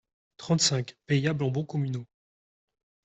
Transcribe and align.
trente-cinq, 0.37 0.95
payable 1.05 1.43
en 1.43 1.51
bons 1.51 1.63
communaux. 1.63 2.07